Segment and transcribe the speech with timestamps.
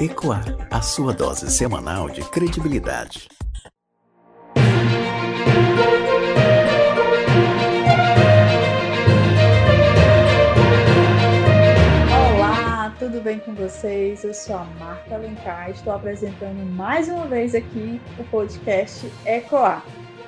[0.00, 3.28] Ecoar, a sua dose semanal de credibilidade.
[12.34, 14.24] Olá, tudo bem com vocês?
[14.24, 19.84] Eu sou a Marta Alencar, estou apresentando mais uma vez aqui o podcast Ecoar.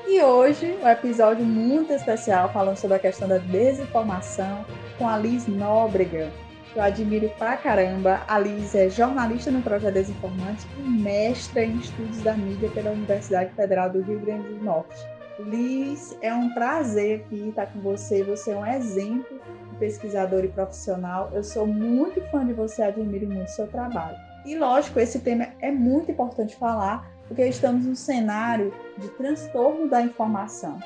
[0.07, 4.66] E hoje, um episódio muito especial falando sobre a questão da desinformação
[4.98, 6.30] com a Liz Nóbrega,
[6.75, 8.23] eu admiro pra caramba.
[8.27, 13.53] A Liz é jornalista no Projeto Desinformante e mestra em estudos da mídia pela Universidade
[13.54, 14.96] Federal do Rio Grande do Norte.
[15.39, 18.22] Liz, é um prazer aqui estar com você.
[18.22, 19.40] Você é um exemplo
[19.71, 21.30] de pesquisador e profissional.
[21.32, 24.16] Eu sou muito fã de você, admiro muito o seu trabalho.
[24.44, 30.02] E lógico, esse tema é muito importante falar, porque estamos num cenário de transtorno da
[30.02, 30.79] informação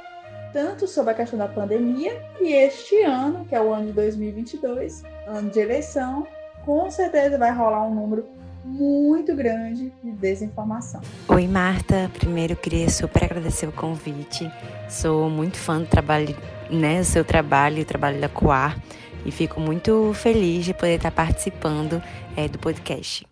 [0.53, 5.03] tanto sobre a questão da pandemia e este ano, que é o ano de 2022,
[5.27, 6.27] ano de eleição,
[6.65, 8.27] com certeza vai rolar um número
[8.65, 11.01] muito grande de desinformação.
[11.29, 12.11] Oi, Marta.
[12.15, 14.51] Primeiro, queria super agradecer o convite.
[14.89, 16.37] Sou muito fã do trabalho,
[16.71, 18.77] né, do seu trabalho, o trabalho da Coar,
[19.25, 22.03] e fico muito feliz de poder estar participando
[22.37, 23.25] é, do podcast.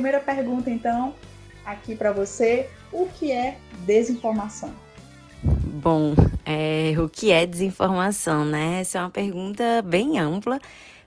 [0.00, 1.14] Primeira pergunta, então,
[1.62, 4.72] aqui para você: o que é desinformação?
[5.42, 8.80] Bom, é, o que é desinformação, né?
[8.80, 10.58] Essa é uma pergunta bem ampla,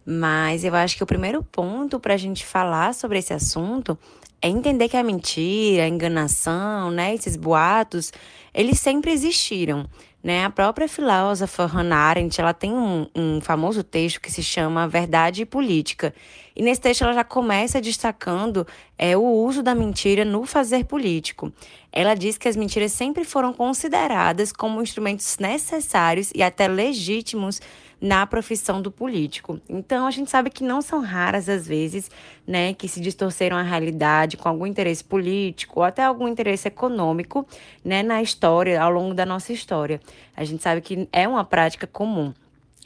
[0.05, 3.97] mas eu acho que o primeiro ponto para a gente falar sobre esse assunto
[4.39, 8.11] é entender que a mentira, a enganação, né, esses boatos,
[8.53, 9.87] eles sempre existiram.
[10.23, 10.45] Né?
[10.45, 15.41] A própria filósofa Hannah Arendt ela tem um, um famoso texto que se chama Verdade
[15.41, 16.15] e Política.
[16.55, 18.65] E nesse texto ela já começa destacando
[18.97, 21.51] é, o uso da mentira no fazer político.
[21.91, 27.59] Ela diz que as mentiras sempre foram consideradas como instrumentos necessários e até legítimos
[28.03, 29.61] na profissão do político.
[29.69, 32.11] Então a gente sabe que não são raras as vezes,
[32.45, 37.47] né, que se distorceram a realidade com algum interesse político ou até algum interesse econômico,
[37.81, 40.01] né, na história, ao longo da nossa história.
[40.35, 42.33] A gente sabe que é uma prática comum.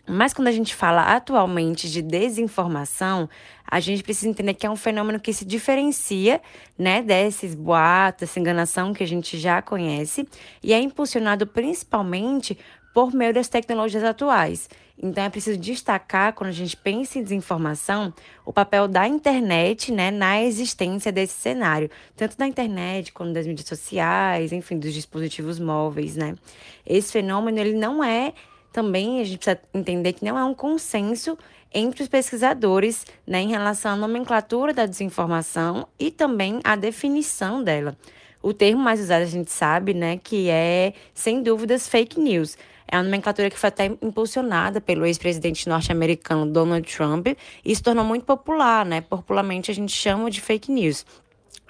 [0.09, 3.27] Mas quando a gente fala atualmente de desinformação,
[3.69, 6.39] a gente precisa entender que é um fenômeno que se diferencia,
[6.77, 10.25] né, desses boatos, essa enganação que a gente já conhece,
[10.63, 12.57] e é impulsionado principalmente
[12.93, 14.69] por meio das tecnologias atuais.
[15.01, 18.11] Então é preciso destacar, quando a gente pensa em desinformação,
[18.43, 23.67] o papel da internet né, na existência desse cenário, tanto da internet quanto das mídias
[23.67, 26.15] sociais, enfim, dos dispositivos móveis.
[26.15, 26.35] Né?
[26.85, 28.33] Esse fenômeno ele não é
[28.73, 31.37] também, a gente precisa entender que não é um consenso
[31.73, 37.95] entre os pesquisadores né, em relação à nomenclatura da desinformação e também a definição dela.
[38.41, 42.57] O termo mais usado a gente sabe, né, que é, sem dúvidas, fake news.
[42.87, 47.27] É uma nomenclatura que foi até impulsionada pelo ex-presidente norte-americano Donald Trump
[47.63, 49.01] e se tornou muito popular, né?
[49.01, 51.05] Popularmente a gente chama de fake news.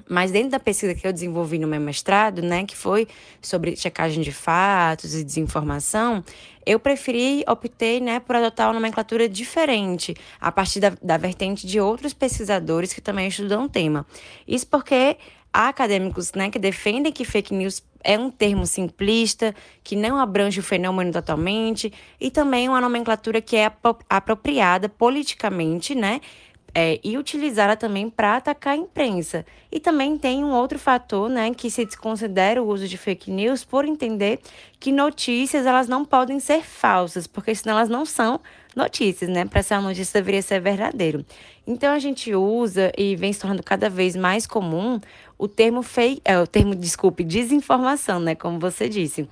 [0.10, 3.08] Mas dentro da pesquisa que eu desenvolvi no meu mestrado, né, que foi
[3.42, 6.24] sobre checagem de fatos e desinformação,
[6.66, 11.80] eu preferi, optei, né, por adotar uma nomenclatura diferente, a partir da, da vertente de
[11.80, 14.06] outros pesquisadores que também estudam o tema.
[14.48, 15.18] Isso porque
[15.52, 19.54] há acadêmicos né, que defendem que fake news é um termo simplista,
[19.84, 23.72] que não abrange o fenômeno totalmente, e também uma nomenclatura que é
[24.10, 26.22] apropriada politicamente, né?
[26.76, 29.46] É, e utilizada também para atacar a imprensa.
[29.72, 33.64] E também tem um outro fator, né, que se desconsidera o uso de fake news
[33.64, 34.40] por entender
[34.80, 38.40] que notícias elas não podem ser falsas, porque senão elas não são
[38.76, 39.46] notícias, né?
[39.46, 41.26] Para ser uma notícia deveria ser verdadeiro.
[41.66, 45.00] Então a gente usa e vem se tornando cada vez mais comum
[45.38, 49.28] o termo fake, é, o termo, desculpe, desinformação, né, como você disse.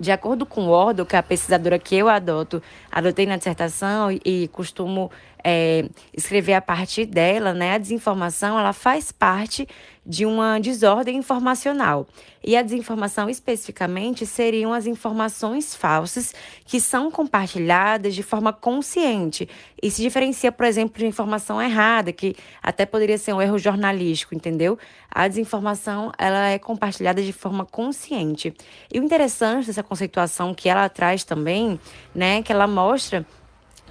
[0.00, 4.10] De acordo com o Ordel, que é a pesquisadora que eu adoto, adotei na dissertação
[4.10, 5.10] e, e costumo
[5.44, 7.74] é, escrever a partir dela, né?
[7.74, 9.66] A desinformação ela faz parte
[10.04, 12.06] de uma desordem informacional.
[12.42, 16.34] E a desinformação, especificamente, seriam as informações falsas
[16.64, 19.48] que são compartilhadas de forma consciente
[19.82, 24.34] e se diferencia, por exemplo, de informação errada, que até poderia ser um erro jornalístico,
[24.34, 24.78] entendeu?
[25.10, 28.54] A desinformação ela é compartilhada de forma consciente.
[28.92, 31.78] E o interessante dessa conceituação que ela traz também,
[32.14, 33.26] né, que ela mostra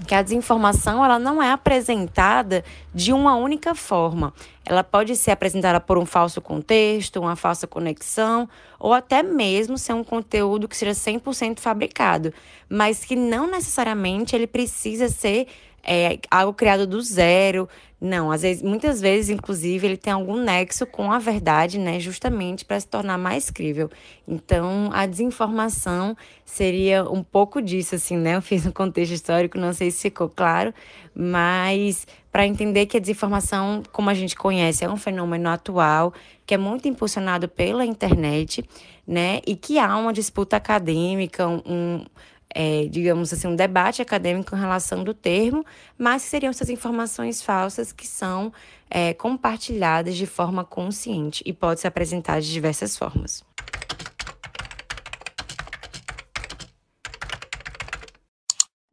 [0.07, 2.63] que a desinformação ela não é apresentada
[2.93, 4.33] de uma única forma.
[4.65, 8.47] Ela pode ser apresentada por um falso contexto, uma falsa conexão,
[8.79, 12.33] ou até mesmo ser um conteúdo que seja 100% fabricado,
[12.69, 15.47] mas que não necessariamente ele precisa ser
[15.83, 17.67] é algo criado do zero.
[18.01, 21.99] Não, às vezes, muitas vezes, inclusive, ele tem algum nexo com a verdade, né?
[21.99, 23.89] Justamente para se tornar mais crível.
[24.25, 26.15] Então, a desinformação
[26.45, 28.37] seria um pouco disso, assim, né?
[28.37, 30.73] Eu fiz um contexto histórico, não sei se ficou claro,
[31.13, 36.13] mas para entender que a desinformação, como a gente conhece, é um fenômeno atual,
[36.45, 38.63] que é muito impulsionado pela internet,
[39.05, 39.41] né?
[39.45, 42.05] E que há uma disputa acadêmica, um
[42.53, 45.65] é, digamos assim, um debate acadêmico em relação do termo,
[45.97, 48.51] mas seriam essas informações falsas que são
[48.89, 53.43] é, compartilhadas de forma consciente e pode se apresentar de diversas formas.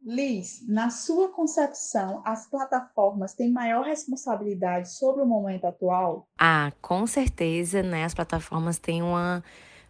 [0.09, 6.29] Liz, na sua concepção, as plataformas têm maior responsabilidade sobre o momento atual?
[6.39, 8.05] Ah, com certeza, né?
[8.05, 9.43] As plataformas têm uma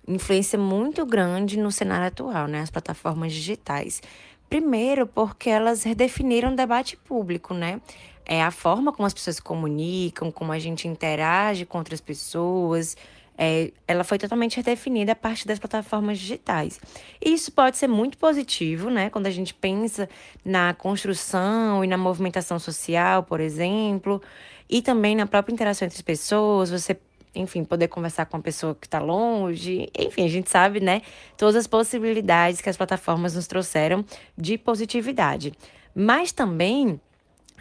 [0.07, 2.61] influência muito grande no cenário atual, né?
[2.61, 4.01] As plataformas digitais.
[4.49, 7.81] Primeiro, porque elas redefiniram o debate público, né?
[8.25, 12.95] É a forma como as pessoas se comunicam, como a gente interage com outras pessoas.
[13.37, 16.79] É, ela foi totalmente redefinida a partir das plataformas digitais.
[17.23, 19.09] E isso pode ser muito positivo, né?
[19.09, 20.09] Quando a gente pensa
[20.43, 24.21] na construção e na movimentação social, por exemplo,
[24.69, 26.71] e também na própria interação entre as pessoas.
[26.71, 26.97] Você
[27.37, 29.89] enfim, poder conversar com uma pessoa que está longe.
[29.97, 31.01] Enfim, a gente sabe, né,
[31.37, 34.03] todas as possibilidades que as plataformas nos trouxeram
[34.37, 35.53] de positividade.
[35.95, 36.99] Mas também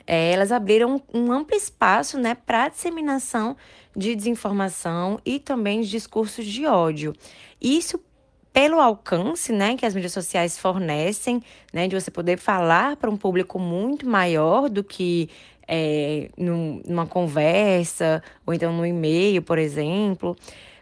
[0.06, 3.56] é, elas abriram um amplo espaço né, para a disseminação
[3.96, 7.14] de desinformação e também de discursos de ódio.
[7.61, 8.00] Isso
[8.52, 11.43] pelo alcance né, que as mídias sociais fornecem,
[11.75, 15.29] né, de você poder falar para um público muito maior do que
[15.66, 20.36] é, num, numa conversa, ou então no e-mail, por exemplo,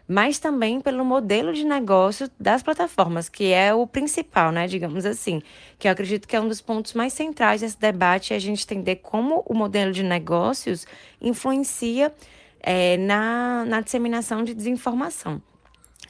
[0.07, 5.41] mas também pelo modelo de negócio das plataformas, que é o principal, né, digamos assim,
[5.79, 8.63] que eu acredito que é um dos pontos mais centrais desse debate, é a gente
[8.63, 10.85] entender como o modelo de negócios
[11.19, 12.13] influencia
[12.59, 15.41] é, na, na disseminação de desinformação.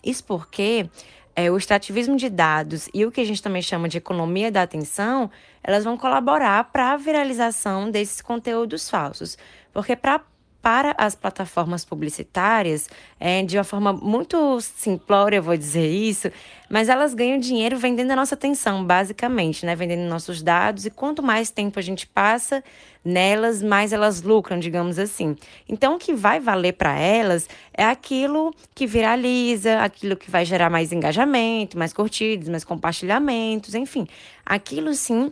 [0.03, 0.89] Isso porque
[1.35, 4.61] é, o extrativismo de dados e o que a gente também chama de economia da
[4.61, 5.29] atenção,
[5.63, 9.37] elas vão colaborar para a viralização desses conteúdos falsos.
[9.73, 10.21] Porque para
[10.65, 12.89] para as plataformas publicitárias,
[13.19, 16.31] é, de uma forma muito simplória, vou dizer isso,
[16.67, 19.75] mas elas ganham dinheiro vendendo a nossa atenção, basicamente, né?
[19.75, 22.63] Vendendo nossos dados, e quanto mais tempo a gente passa
[23.03, 25.35] nelas, mais elas lucram, digamos assim.
[25.69, 30.71] Então, o que vai valer para elas é aquilo que viraliza, aquilo que vai gerar
[30.71, 34.07] mais engajamento, mais curtidas, mais compartilhamentos, enfim.
[34.43, 35.31] Aquilo sim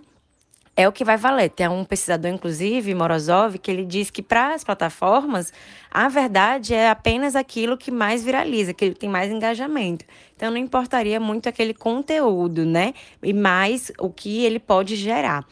[0.76, 1.50] é o que vai valer.
[1.50, 5.54] Tem um pesquisador, inclusive, Morozov, que ele diz que para as plataformas,
[5.92, 10.06] a verdade é apenas aquilo que mais viraliza, que tem mais engajamento.
[10.36, 12.94] Então, não importaria muito aquele conteúdo, né?
[13.22, 15.46] E mais o que ele pode gerar.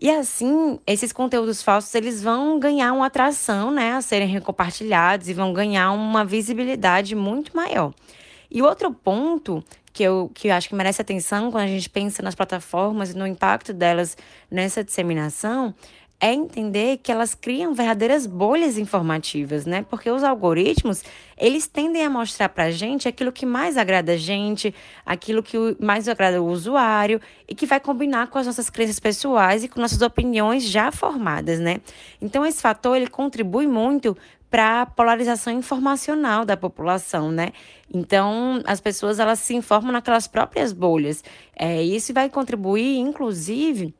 [0.00, 5.32] E assim, esses conteúdos falsos, eles vão ganhar uma atração, né, a serem compartilhados e
[5.32, 7.92] vão ganhar uma visibilidade muito maior.
[8.50, 12.20] E outro ponto que eu, que eu acho que merece atenção quando a gente pensa
[12.20, 14.16] nas plataformas e no impacto delas
[14.50, 15.72] nessa disseminação
[16.20, 19.84] é entender que elas criam verdadeiras bolhas informativas, né?
[19.90, 21.02] Porque os algoritmos,
[21.36, 24.74] eles tendem a mostrar para a gente aquilo que mais agrada a gente,
[25.04, 29.64] aquilo que mais agrada o usuário e que vai combinar com as nossas crenças pessoais
[29.64, 31.80] e com nossas opiniões já formadas, né?
[32.22, 34.16] Então, esse fator, ele contribui muito
[34.54, 37.48] para a polarização informacional da população, né?
[37.92, 41.24] Então, as pessoas elas se informam naquelas próprias bolhas.
[41.56, 43.92] É, isso vai contribuir, inclusive,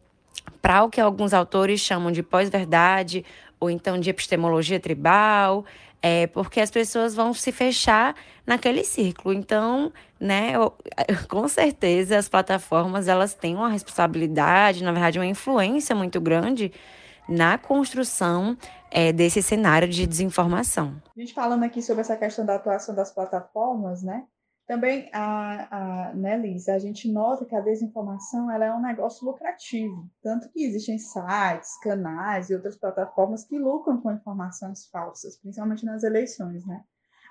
[0.62, 3.24] para o que alguns autores chamam de pós-verdade
[3.58, 5.64] ou então de epistemologia tribal,
[6.00, 8.14] é, porque as pessoas vão se fechar
[8.46, 9.34] naquele círculo.
[9.34, 10.52] Então, né,
[11.28, 16.70] com certeza as plataformas elas têm uma responsabilidade, na verdade, uma influência muito grande
[17.28, 18.56] na construção
[18.90, 21.02] é, desse cenário de desinformação.
[21.16, 24.24] A gente falando aqui sobre essa questão da atuação das plataformas, né?
[24.66, 29.26] Também, a, a, né, Liz, a gente nota que a desinformação ela é um negócio
[29.26, 35.84] lucrativo, tanto que existem sites, canais e outras plataformas que lucram com informações falsas, principalmente
[35.84, 36.82] nas eleições, né?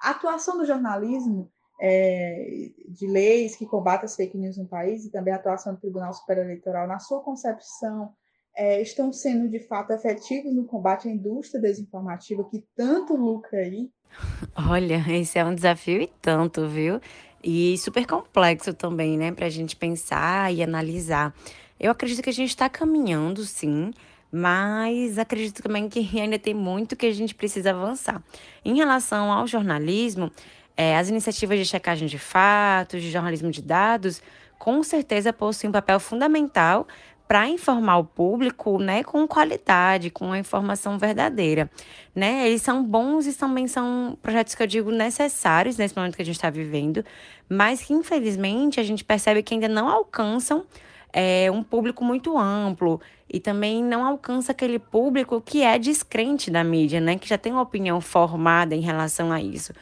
[0.04, 5.12] A atuação do jornalismo é, de leis que combatem as fake news no país e
[5.12, 8.14] também a atuação do Tribunal Superior Eleitoral, na sua concepção,
[8.55, 13.89] é, estão sendo de fato efetivos no combate à indústria desinformativa que tanto lucra aí?
[14.69, 17.00] Olha, esse é um desafio e tanto, viu?
[17.43, 21.33] E super complexo também, né, para a gente pensar e analisar.
[21.79, 23.91] Eu acredito que a gente está caminhando, sim,
[24.31, 28.24] mas acredito também que ainda tem muito que a gente precisa avançar.
[28.63, 30.31] Em relação ao jornalismo,
[30.77, 34.22] é, as iniciativas de checagem de fatos, de jornalismo de dados,
[34.57, 36.88] com certeza possuem um papel fundamental
[37.27, 41.70] para informar o público, né, com qualidade, com a informação verdadeira,
[42.13, 42.48] né?
[42.48, 46.25] Eles são bons e também são projetos que eu digo necessários nesse momento que a
[46.25, 47.03] gente está vivendo,
[47.50, 50.65] mas que infelizmente a gente percebe que ainda não alcançam
[51.12, 53.00] é, um público muito amplo
[53.32, 57.51] e também não alcança aquele público que é descrente da mídia, né, que já tem
[57.51, 59.74] uma opinião formada em relação a isso.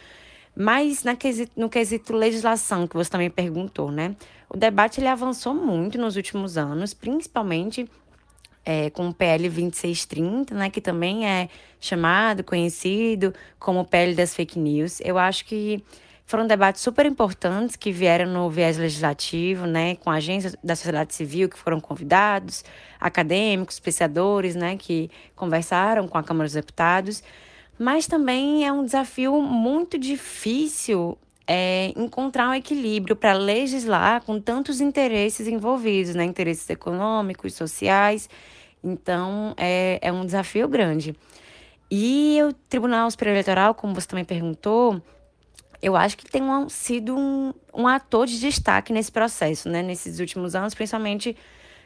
[0.56, 4.16] Mas na quesito, no quesito legislação, que você também perguntou, né?
[4.50, 7.90] O debate ele avançou muito nos últimos anos, principalmente
[8.66, 14.60] é, com o PL 2630, né, que também é chamado, conhecido como PL das fake
[14.60, 15.00] news.
[15.02, 15.84] Eu acho que
[16.26, 21.50] foram debates super importantes que vieram no viés legislativo, né, com agências da sociedade civil
[21.50, 22.64] que foram convidados,
[23.00, 27.24] acadêmicos, pesquisadores, né, que conversaram com a Câmara dos Deputados.
[27.78, 34.80] Mas também é um desafio muito difícil é, encontrar um equilíbrio para legislar com tantos
[34.80, 36.24] interesses envolvidos, né?
[36.24, 38.30] Interesses econômicos, sociais.
[38.84, 41.16] Então, é, é um desafio grande.
[41.90, 45.02] E o Tribunal Superior Eleitoral, como você também perguntou,
[45.82, 49.82] eu acho que tem um, sido um, um ator de destaque nesse processo, né?
[49.82, 51.36] Nesses últimos anos, principalmente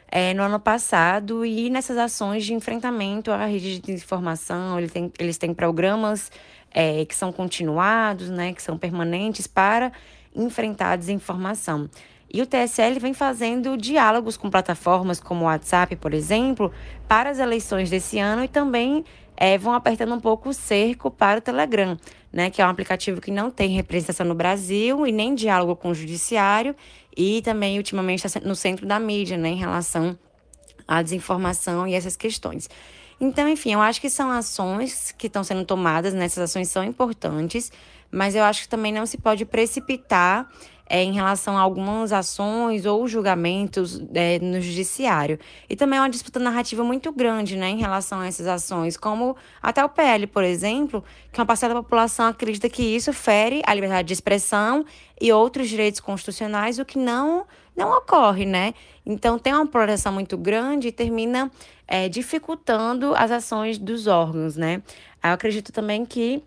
[0.08, 4.78] é, no ano passado, e nessas ações de enfrentamento à rede de desinformação.
[4.78, 6.30] Ele tem, eles têm programas
[6.70, 9.92] é, que são continuados, né, que são permanentes para
[10.34, 11.88] enfrentar a desinformação.
[12.32, 16.72] E o TSL vem fazendo diálogos com plataformas como o WhatsApp, por exemplo,
[17.08, 19.04] para as eleições desse ano e também
[19.36, 21.96] é, vão apertando um pouco o cerco para o Telegram,
[22.32, 25.90] né, que é um aplicativo que não tem representação no Brasil e nem diálogo com
[25.90, 26.74] o judiciário
[27.16, 30.18] e também ultimamente está no centro da mídia, né, em relação
[30.86, 32.68] à desinformação e essas questões.
[33.18, 36.26] Então, enfim, eu acho que são ações que estão sendo tomadas, né?
[36.26, 37.72] essas ações são importantes,
[38.16, 40.48] mas eu acho que também não se pode precipitar
[40.88, 45.38] é, em relação a algumas ações ou julgamentos é, no judiciário.
[45.68, 49.36] E também é uma disputa narrativa muito grande né, em relação a essas ações, como
[49.60, 53.74] até o PL, por exemplo, que uma parcela da população acredita que isso fere a
[53.74, 54.84] liberdade de expressão
[55.20, 57.46] e outros direitos constitucionais, o que não,
[57.76, 58.72] não ocorre, né?
[59.04, 61.50] Então tem uma polarização muito grande e termina
[61.86, 64.82] é, dificultando as ações dos órgãos, né?
[65.22, 66.42] Eu acredito também que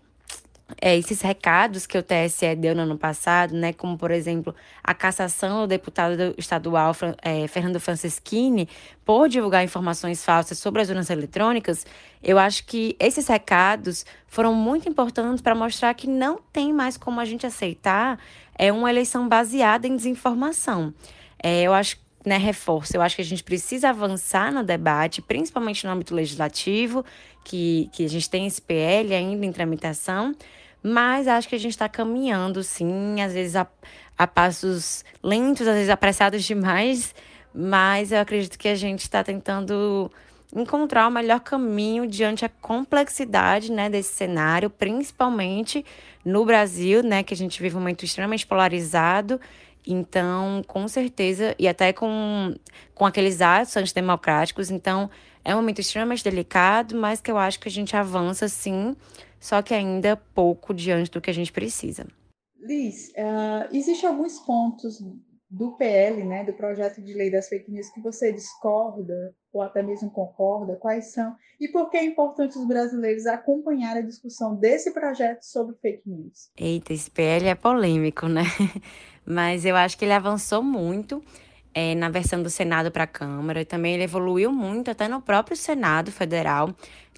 [0.80, 4.92] é, esses recados que o TSE deu no ano passado, né, como por exemplo a
[4.92, 8.68] cassação do deputado estadual é, Fernando Franceschini
[9.04, 11.86] por divulgar informações falsas sobre as urnas eletrônicas,
[12.22, 17.20] eu acho que esses recados foram muito importantes para mostrar que não tem mais como
[17.20, 18.18] a gente aceitar
[18.58, 20.92] é uma eleição baseada em desinformação.
[21.42, 22.96] É, eu acho né, reforço.
[22.96, 27.04] Eu acho que a gente precisa avançar no debate, principalmente no âmbito legislativo,
[27.44, 30.34] que, que a gente tem esse PL ainda em tramitação,
[30.82, 33.66] mas acho que a gente está caminhando, sim, às vezes a,
[34.16, 37.14] a passos lentos, às vezes apressados demais,
[37.54, 40.10] mas eu acredito que a gente está tentando
[40.54, 45.84] encontrar o melhor caminho diante a complexidade né, desse cenário, principalmente
[46.24, 49.40] no Brasil, né, que a gente vive um momento extremamente polarizado.
[49.86, 52.54] Então, com certeza, e até com,
[52.94, 55.08] com aqueles atos antidemocráticos, então
[55.44, 58.94] é um momento extremamente delicado, mas que eu acho que a gente avança sim
[59.40, 62.06] só que ainda pouco diante do que a gente precisa.
[62.60, 65.02] Liz, uh, existem alguns pontos
[65.50, 69.82] do PL, né, do projeto de lei das fake news, que você discorda ou até
[69.82, 70.76] mesmo concorda?
[70.76, 71.34] Quais são?
[71.58, 76.50] E por que é importante os brasileiros acompanhar a discussão desse projeto sobre fake news?
[76.56, 78.44] Eita, esse PL é polêmico, né?
[79.26, 81.22] Mas eu acho que ele avançou muito
[81.74, 83.64] é, na versão do Senado para a Câmara.
[83.64, 86.72] Também ele evoluiu muito até no próprio Senado Federal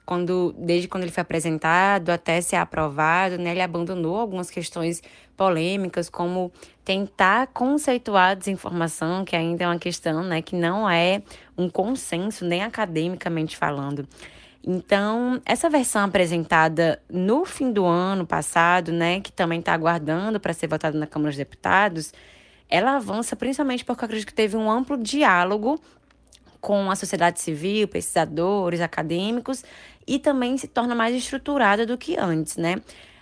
[0.05, 5.03] quando, desde quando ele foi apresentado até ser aprovado, né, ele abandonou algumas questões
[5.37, 6.53] polêmicas, como
[6.85, 11.23] tentar conceituar a desinformação, que ainda é uma questão né, que não é
[11.57, 14.07] um consenso, nem academicamente falando.
[14.65, 20.53] Então, essa versão apresentada no fim do ano passado, né, que também está aguardando para
[20.53, 22.13] ser votada na Câmara dos Deputados,
[22.69, 25.81] ela avança principalmente porque eu acredito que teve um amplo diálogo
[26.63, 29.65] com a sociedade civil, pesquisadores, acadêmicos,
[30.07, 32.77] e também se torna mais estruturada do que antes, né?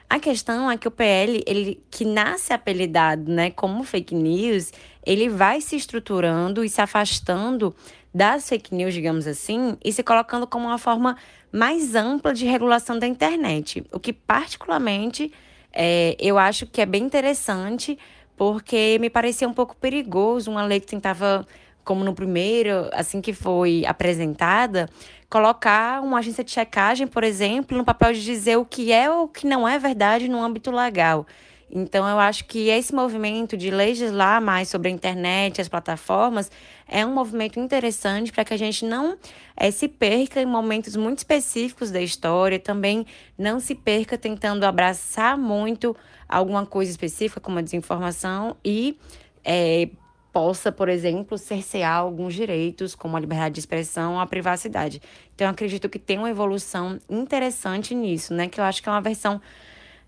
[0.08, 4.72] A questão é que o PL, ele que nasce apelidado, né, como fake news,
[5.06, 7.72] ele vai se estruturando e se afastando
[8.12, 11.16] das fake news, digamos assim, e se colocando como uma forma
[11.52, 15.32] mais ampla de regulação da internet, o que particularmente
[15.72, 17.96] é, eu acho que é bem interessante,
[18.36, 21.46] porque me parecia um pouco perigoso uma lei que tentava
[21.84, 24.88] como no primeiro, assim que foi apresentada,
[25.30, 29.24] colocar uma agência de checagem, por exemplo, no papel de dizer o que é ou
[29.24, 31.24] o que não é verdade no âmbito legal.
[31.72, 36.50] Então, eu acho que esse movimento de legislar mais sobre a internet, as plataformas,
[36.88, 39.16] é um movimento interessante para que a gente não
[39.56, 43.06] é, se perca em momentos muito específicos da história, também
[43.38, 45.96] não se perca tentando abraçar muito
[46.28, 48.98] alguma coisa específica, como a desinformação, e
[49.44, 49.88] é,
[50.32, 55.00] possa, por exemplo, cercear alguns direitos, como a liberdade de expressão ou a privacidade.
[55.34, 58.48] Então, eu acredito que tem uma evolução interessante nisso, né?
[58.48, 59.40] Que eu acho que é uma versão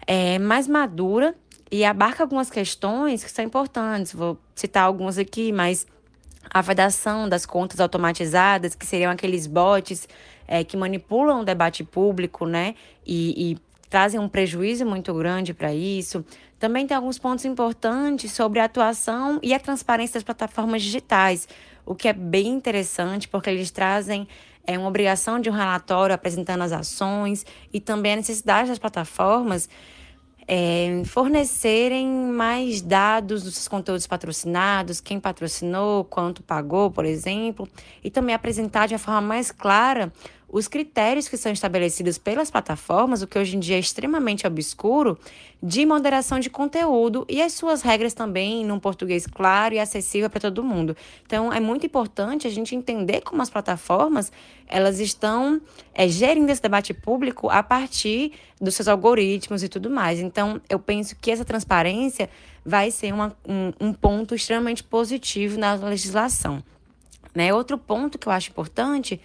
[0.06, 1.34] é, mais madura
[1.70, 4.12] e abarca algumas questões que são importantes.
[4.12, 5.86] Vou citar algumas aqui, mas
[6.50, 10.08] a vedação das contas automatizadas, que seriam aqueles bots
[10.46, 12.74] é, que manipulam o debate público, né?
[13.06, 13.58] E, e
[13.92, 16.24] trazem um prejuízo muito grande para isso.
[16.58, 21.46] Também tem alguns pontos importantes sobre a atuação e a transparência das plataformas digitais,
[21.84, 24.26] o que é bem interessante, porque eles trazem
[24.66, 29.68] é, uma obrigação de um relatório apresentando as ações e também a necessidade das plataformas
[30.48, 37.68] é, fornecerem mais dados dos seus conteúdos patrocinados, quem patrocinou, quanto pagou, por exemplo,
[38.02, 40.10] e também apresentar de uma forma mais clara
[40.52, 45.18] os critérios que são estabelecidos pelas plataformas, o que hoje em dia é extremamente obscuro,
[45.62, 50.40] de moderação de conteúdo e as suas regras também num português claro e acessível para
[50.40, 50.94] todo mundo.
[51.24, 54.30] Então, é muito importante a gente entender como as plataformas
[54.66, 55.58] elas estão
[55.94, 60.20] é, gerindo esse debate público a partir dos seus algoritmos e tudo mais.
[60.20, 62.28] Então, eu penso que essa transparência
[62.64, 66.62] vai ser uma, um, um ponto extremamente positivo na legislação.
[67.34, 67.54] Né?
[67.54, 69.18] Outro ponto que eu acho importante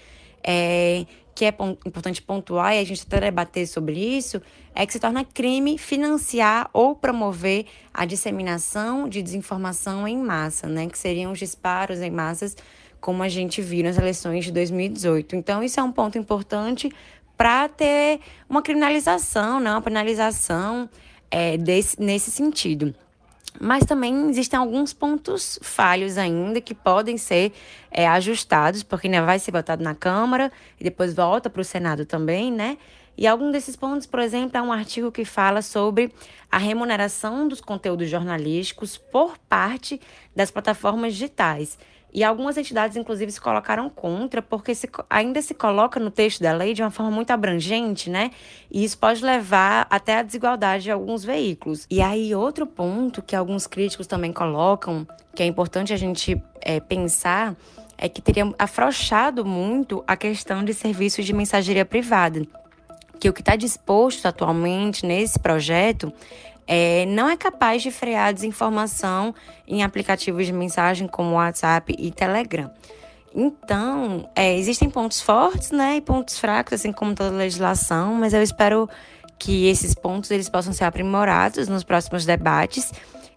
[0.43, 1.53] é, que é
[1.85, 4.41] importante pontuar, e a gente até debater sobre isso,
[4.73, 10.87] é que se torna crime financiar ou promover a disseminação de desinformação em massa, né?
[10.87, 12.55] Que seriam os disparos em massas,
[12.99, 15.35] como a gente viu nas eleições de 2018.
[15.35, 16.91] Então, isso é um ponto importante
[17.37, 19.71] para ter uma criminalização, né?
[19.71, 20.89] uma penalização
[21.29, 22.95] é, desse, nesse sentido.
[23.59, 27.53] Mas também existem alguns pontos falhos ainda que podem ser
[27.91, 32.05] é, ajustados, porque ainda vai ser votado na Câmara e depois volta para o Senado
[32.05, 32.77] também, né?
[33.17, 36.13] E algum desses pontos, por exemplo, é um artigo que fala sobre
[36.51, 39.99] a remuneração dos conteúdos jornalísticos por parte
[40.35, 41.79] das plataformas digitais.
[42.13, 46.53] E algumas entidades, inclusive, se colocaram contra, porque se, ainda se coloca no texto da
[46.53, 48.31] lei de uma forma muito abrangente, né?
[48.71, 51.85] E isso pode levar até a desigualdade de alguns veículos.
[51.89, 56.79] E aí, outro ponto que alguns críticos também colocam, que é importante a gente é,
[56.79, 57.55] pensar,
[57.97, 62.41] é que teria afrouxado muito a questão de serviços de mensageria privada.
[63.19, 66.13] Que o que está disposto atualmente nesse projeto
[66.67, 69.33] é, não é capaz de frear a desinformação
[69.67, 72.69] em aplicativos de mensagem como WhatsApp e Telegram.
[73.33, 78.41] Então, é, existem pontos fortes né, e pontos fracos, assim como toda legislação, mas eu
[78.41, 78.89] espero
[79.39, 82.91] que esses pontos eles possam ser aprimorados nos próximos debates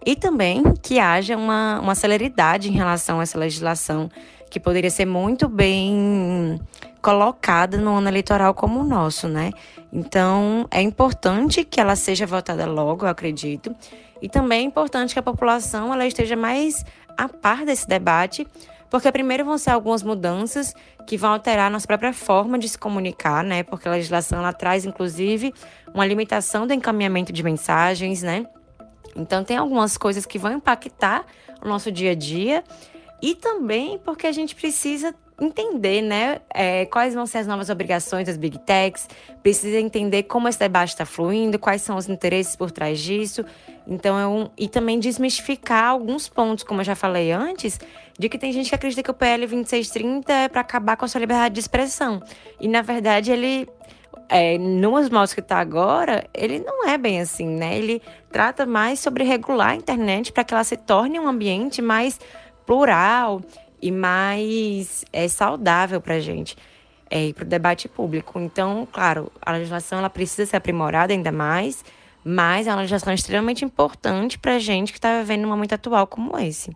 [0.04, 4.10] e também que haja uma, uma celeridade em relação a essa legislação
[4.50, 6.58] que poderia ser muito bem
[7.00, 9.50] colocada no ano eleitoral como o nosso, né?
[9.92, 13.74] Então, é importante que ela seja votada logo, eu acredito.
[14.22, 16.84] E também é importante que a população ela esteja mais
[17.16, 18.46] a par desse debate,
[18.88, 20.74] porque primeiro vão ser algumas mudanças
[21.06, 23.62] que vão alterar a nossa própria forma de se comunicar, né?
[23.62, 25.54] Porque a legislação ela traz inclusive
[25.94, 28.46] uma limitação do encaminhamento de mensagens, né?
[29.16, 31.24] Então tem algumas coisas que vão impactar
[31.62, 32.64] o nosso dia a dia
[33.22, 38.26] e também porque a gente precisa entender, né, é, quais vão ser as novas obrigações
[38.26, 39.08] das big techs,
[39.42, 43.44] precisa entender como esse debate está fluindo, quais são os interesses por trás disso.
[43.86, 47.80] Então, é um, e também desmistificar alguns pontos, como eu já falei antes,
[48.18, 51.08] de que tem gente que acredita que o PL 2630 é para acabar com a
[51.08, 52.22] sua liberdade de expressão.
[52.60, 53.66] E, na verdade, ele
[54.28, 57.76] é, nos modos que está agora, ele não é bem assim, né?
[57.76, 58.00] Ele
[58.30, 62.20] trata mais sobre regular a internet para que ela se torne um ambiente mais
[62.64, 63.42] plural
[63.80, 66.56] e mais é, saudável para a gente
[67.10, 68.38] é, e para o debate público.
[68.38, 71.84] Então, claro, a legislação ela precisa ser aprimorada ainda mais,
[72.24, 76.06] mas é uma legislação extremamente importante para a gente que está vivendo um momento atual
[76.06, 76.70] como esse.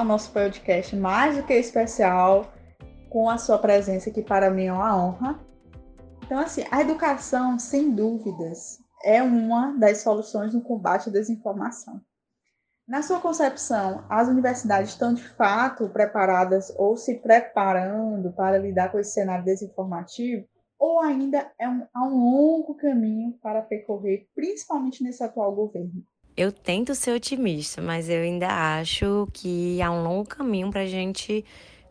[0.00, 2.50] O nosso podcast mais do que especial
[3.10, 5.38] com a sua presença, que para mim é uma honra.
[6.24, 12.00] Então, assim, a educação, sem dúvidas, é uma das soluções no combate à desinformação.
[12.88, 18.98] Na sua concepção, as universidades estão de fato preparadas ou se preparando para lidar com
[18.98, 20.46] esse cenário desinformativo?
[20.78, 26.02] Ou ainda é um, há um longo caminho para percorrer, principalmente nesse atual governo?
[26.36, 30.86] Eu tento ser otimista, mas eu ainda acho que há um longo caminho para a
[30.86, 31.44] gente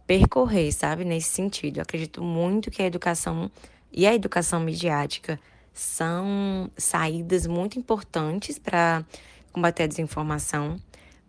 [0.07, 1.05] percorrer, sabe?
[1.05, 1.77] Nesse sentido.
[1.77, 3.51] Eu acredito muito que a educação
[3.91, 5.39] e a educação midiática
[5.73, 9.05] são saídas muito importantes para
[9.51, 10.79] combater a desinformação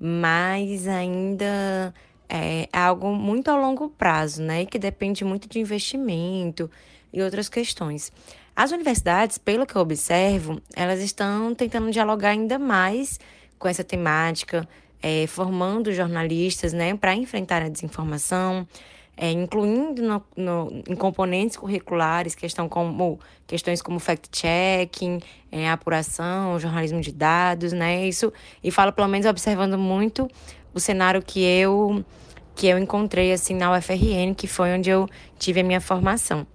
[0.03, 1.95] mas ainda
[2.27, 4.63] é, é algo muito a longo prazo, né?
[4.63, 6.71] E que depende muito de investimento
[7.13, 8.11] e outras questões.
[8.61, 13.19] As universidades, pelo que eu observo, elas estão tentando dialogar ainda mais
[13.59, 14.69] com essa temática,
[15.03, 18.69] é, formando jornalistas né, para enfrentar a desinformação,
[19.17, 25.21] é, incluindo no, no, em componentes curriculares questão como, questões como fact-checking,
[25.51, 28.07] é, apuração, jornalismo de dados, né?
[28.07, 28.31] Isso,
[28.63, 30.29] e falo pelo menos observando muito
[30.75, 32.05] o cenário que eu
[32.55, 36.47] que eu encontrei assim na UFRN, que foi onde eu tive a minha formação.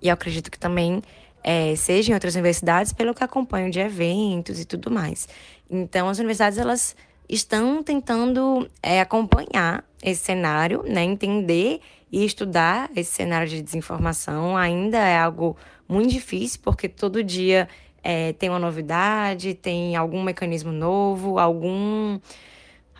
[0.00, 1.02] E eu acredito que também
[1.42, 5.28] é, seja em outras universidades, pelo que acompanho de eventos e tudo mais.
[5.70, 6.96] Então, as universidades elas
[7.28, 14.56] estão tentando é, acompanhar esse cenário, né, entender e estudar esse cenário de desinformação.
[14.56, 15.56] Ainda é algo
[15.88, 17.68] muito difícil, porque todo dia
[18.02, 22.18] é, tem uma novidade, tem algum mecanismo novo, algum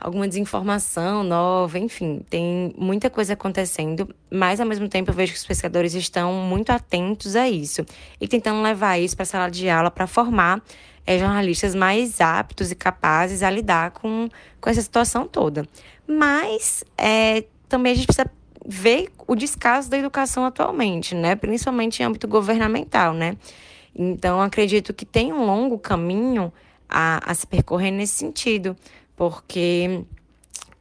[0.02, 5.38] alguma desinformação nova, enfim, tem muita coisa acontecendo, mas ao mesmo tempo eu vejo que
[5.38, 7.86] os pesquisadores estão muito atentos a isso
[8.20, 10.60] e tentando levar isso para a sala de aula para formar
[11.06, 14.28] é, jornalistas mais aptos e capazes a lidar com,
[14.60, 15.66] com essa situação toda.
[16.06, 18.30] Mas é, também a gente precisa
[18.66, 21.34] ver o descaso da educação atualmente, né?
[21.36, 23.36] Principalmente em âmbito governamental, né?
[23.94, 26.52] Então, acredito que tem um longo caminho
[26.88, 28.76] a, a se percorrer nesse sentido,
[29.22, 30.04] porque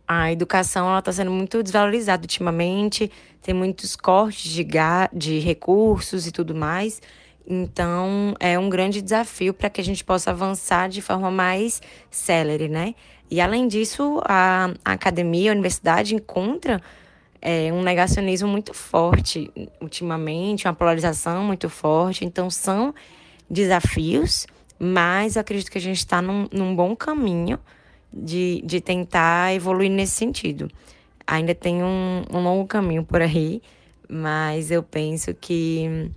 [0.08, 4.66] a educação está sendo muito desvalorizada ultimamente, tem muitos cortes de,
[5.14, 7.00] de recursos e tudo mais.
[7.46, 12.68] Então, é um grande desafio para que a gente possa avançar de forma mais célere,
[12.68, 12.96] né?
[13.30, 16.82] E, além disso, a, a academia, a universidade encontra
[17.40, 22.26] é, um negacionismo muito forte ultimamente, uma polarização muito forte.
[22.26, 22.92] Então, são
[23.48, 24.48] desafios,
[24.80, 27.60] mas acredito que a gente está num, num bom caminho
[28.12, 30.70] de, de tentar evoluir nesse sentido.
[31.26, 33.62] Ainda tem um, um longo caminho por aí,
[34.10, 36.12] mas eu penso que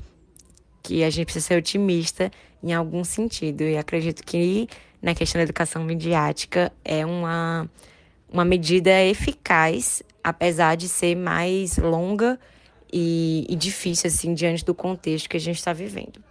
[0.85, 2.31] que a gente precisa ser otimista
[2.63, 3.63] em algum sentido.
[3.63, 4.69] E acredito que
[5.01, 7.69] na questão da educação midiática é uma,
[8.31, 12.39] uma medida eficaz, apesar de ser mais longa
[12.93, 16.23] e, e difícil, assim, diante do contexto que a gente está vivendo.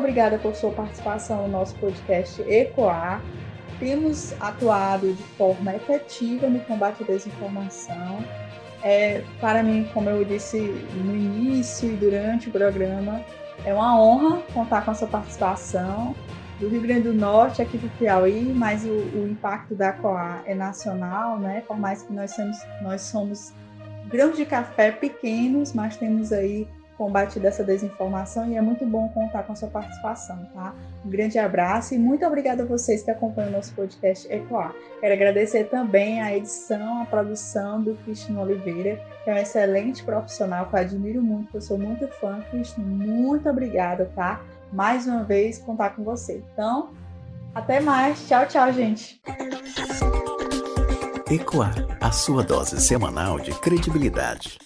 [0.00, 3.22] Obrigada por sua participação no nosso podcast Ecoar.
[3.78, 8.24] Temos atuado de forma efetiva no combate à desinformação.
[8.82, 13.20] É, para mim, como eu disse no início e durante o programa,
[13.64, 16.14] é uma honra contar com a sua participação
[16.58, 20.54] do Rio Grande do Norte, aqui do Piauí, mas o, o impacto da Coa é
[20.54, 21.62] nacional, né?
[21.66, 23.52] Por mais que nós somos, nós somos
[24.08, 26.66] grãos de café pequenos, mas temos aí
[27.00, 30.74] combate dessa desinformação e é muito bom contar com a sua participação, tá?
[31.02, 34.74] Um grande abraço e muito obrigada a vocês que acompanham o nosso podcast Ecoar.
[35.00, 40.66] Quero agradecer também a edição, a produção do Cristiano Oliveira, que é um excelente profissional
[40.66, 42.44] que eu admiro muito, eu sou muito fã.
[42.50, 44.42] Cristiano, muito obrigada, tá?
[44.70, 46.44] Mais uma vez, contar com você.
[46.52, 46.90] Então,
[47.54, 48.28] até mais.
[48.28, 49.22] Tchau, tchau, gente.
[51.30, 54.58] Ecoar, a sua dose semanal de credibilidade.